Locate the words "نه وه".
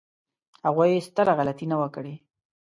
1.71-1.89